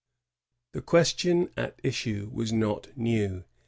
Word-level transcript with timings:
The 0.71 0.81
question 0.81 1.51
at 1.55 1.79
issue 1.83 2.31
was 2.33 2.51
not 2.51 2.87
new. 2.97 3.43